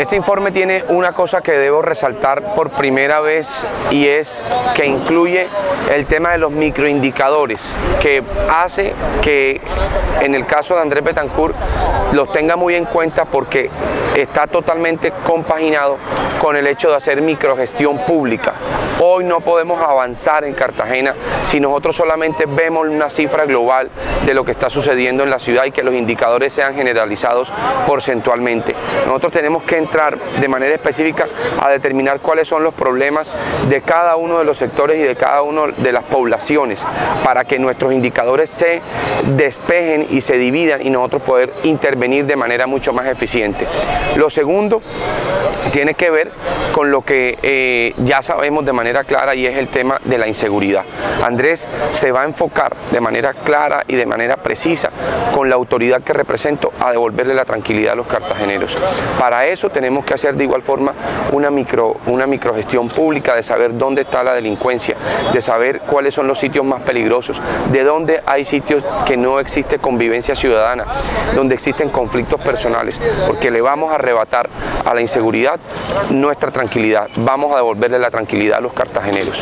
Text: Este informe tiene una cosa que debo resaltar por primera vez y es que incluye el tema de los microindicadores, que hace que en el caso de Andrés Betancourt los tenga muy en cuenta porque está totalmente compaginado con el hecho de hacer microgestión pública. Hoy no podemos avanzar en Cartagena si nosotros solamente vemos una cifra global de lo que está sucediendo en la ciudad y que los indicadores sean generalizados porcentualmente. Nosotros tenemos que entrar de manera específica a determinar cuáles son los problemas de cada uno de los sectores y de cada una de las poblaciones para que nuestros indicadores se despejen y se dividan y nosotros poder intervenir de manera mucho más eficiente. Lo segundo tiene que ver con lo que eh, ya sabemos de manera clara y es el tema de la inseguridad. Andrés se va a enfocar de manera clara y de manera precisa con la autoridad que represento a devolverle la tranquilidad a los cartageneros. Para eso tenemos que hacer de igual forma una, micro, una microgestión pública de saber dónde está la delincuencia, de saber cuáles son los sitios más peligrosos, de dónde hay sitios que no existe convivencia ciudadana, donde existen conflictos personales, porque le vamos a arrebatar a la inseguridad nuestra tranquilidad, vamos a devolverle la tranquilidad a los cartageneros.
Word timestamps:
Este 0.00 0.16
informe 0.16 0.50
tiene 0.50 0.82
una 0.88 1.12
cosa 1.12 1.42
que 1.42 1.52
debo 1.52 1.82
resaltar 1.82 2.54
por 2.54 2.70
primera 2.70 3.20
vez 3.20 3.66
y 3.90 4.06
es 4.06 4.42
que 4.74 4.86
incluye 4.86 5.46
el 5.92 6.06
tema 6.06 6.30
de 6.30 6.38
los 6.38 6.50
microindicadores, 6.50 7.76
que 8.00 8.22
hace 8.50 8.94
que 9.20 9.60
en 10.22 10.34
el 10.34 10.46
caso 10.46 10.74
de 10.74 10.80
Andrés 10.80 11.04
Betancourt 11.04 11.54
los 12.12 12.32
tenga 12.32 12.56
muy 12.56 12.76
en 12.76 12.86
cuenta 12.86 13.26
porque 13.26 13.68
está 14.16 14.46
totalmente 14.46 15.12
compaginado 15.26 15.98
con 16.40 16.56
el 16.56 16.66
hecho 16.66 16.88
de 16.88 16.96
hacer 16.96 17.20
microgestión 17.20 17.98
pública. 18.06 18.54
Hoy 18.98 19.24
no 19.24 19.40
podemos 19.40 19.78
avanzar 19.82 20.44
en 20.44 20.54
Cartagena 20.54 21.14
si 21.44 21.60
nosotros 21.60 21.94
solamente 21.94 22.46
vemos 22.46 22.88
una 22.88 23.10
cifra 23.10 23.44
global 23.44 23.90
de 24.24 24.32
lo 24.32 24.42
que 24.42 24.52
está 24.52 24.70
sucediendo 24.70 25.22
en 25.22 25.28
la 25.28 25.38
ciudad 25.38 25.66
y 25.66 25.70
que 25.70 25.82
los 25.82 25.92
indicadores 25.92 26.54
sean 26.54 26.74
generalizados 26.74 27.52
porcentualmente. 27.86 28.74
Nosotros 29.06 29.32
tenemos 29.32 29.64
que 29.64 29.76
entrar 29.76 30.16
de 30.18 30.48
manera 30.48 30.74
específica 30.74 31.26
a 31.60 31.68
determinar 31.68 32.20
cuáles 32.20 32.48
son 32.48 32.62
los 32.62 32.72
problemas 32.72 33.30
de 33.68 33.82
cada 33.82 34.16
uno 34.16 34.38
de 34.38 34.44
los 34.44 34.56
sectores 34.56 34.98
y 34.98 35.02
de 35.02 35.16
cada 35.16 35.42
una 35.42 35.66
de 35.76 35.92
las 35.92 36.04
poblaciones 36.04 36.86
para 37.22 37.44
que 37.44 37.58
nuestros 37.58 37.92
indicadores 37.92 38.48
se 38.48 38.80
despejen 39.36 40.06
y 40.10 40.22
se 40.22 40.38
dividan 40.38 40.84
y 40.86 40.88
nosotros 40.88 41.20
poder 41.20 41.52
intervenir 41.64 42.24
de 42.24 42.36
manera 42.36 42.66
mucho 42.66 42.94
más 42.94 43.06
eficiente. 43.06 43.66
Lo 44.16 44.30
segundo 44.30 44.80
tiene 45.72 45.94
que 45.94 46.10
ver 46.10 46.32
con 46.72 46.90
lo 46.90 47.02
que 47.02 47.38
eh, 47.42 47.94
ya 48.04 48.22
sabemos 48.22 48.64
de 48.64 48.72
manera 48.72 49.04
clara 49.04 49.34
y 49.34 49.46
es 49.46 49.56
el 49.56 49.68
tema 49.68 50.00
de 50.04 50.18
la 50.18 50.26
inseguridad. 50.26 50.84
Andrés 51.24 51.66
se 51.90 52.12
va 52.12 52.22
a 52.22 52.24
enfocar 52.24 52.74
de 52.90 53.00
manera 53.00 53.32
clara 53.32 53.84
y 53.86 53.96
de 53.96 54.06
manera 54.06 54.36
precisa 54.36 54.90
con 55.34 55.48
la 55.48 55.56
autoridad 55.56 56.02
que 56.02 56.12
represento 56.12 56.72
a 56.80 56.90
devolverle 56.90 57.34
la 57.34 57.44
tranquilidad 57.44 57.92
a 57.92 57.96
los 57.96 58.06
cartageneros. 58.06 58.76
Para 59.18 59.46
eso 59.46 59.70
tenemos 59.70 60.04
que 60.04 60.14
hacer 60.14 60.34
de 60.34 60.44
igual 60.44 60.62
forma 60.62 60.92
una, 61.32 61.50
micro, 61.50 61.96
una 62.06 62.26
microgestión 62.26 62.88
pública 62.88 63.34
de 63.34 63.42
saber 63.42 63.76
dónde 63.76 64.02
está 64.02 64.22
la 64.22 64.34
delincuencia, 64.34 64.96
de 65.32 65.40
saber 65.40 65.80
cuáles 65.80 66.14
son 66.14 66.26
los 66.26 66.38
sitios 66.38 66.64
más 66.64 66.82
peligrosos, 66.82 67.40
de 67.72 67.84
dónde 67.84 68.22
hay 68.26 68.44
sitios 68.44 68.84
que 69.04 69.16
no 69.16 69.40
existe 69.40 69.78
convivencia 69.78 70.34
ciudadana, 70.34 70.84
donde 71.34 71.54
existen 71.54 71.90
conflictos 71.90 72.40
personales, 72.40 73.00
porque 73.26 73.50
le 73.50 73.60
vamos 73.60 73.92
a 73.92 73.96
arrebatar 73.96 74.48
a 74.84 74.94
la 74.94 75.00
inseguridad 75.00 75.58
nuestra 76.10 76.50
tranquilidad, 76.50 76.59
vamos 77.16 77.52
a 77.52 77.56
devolverle 77.56 77.98
la 77.98 78.10
tranquilidad 78.10 78.58
a 78.58 78.60
los 78.60 78.72
cartageneros. 78.72 79.36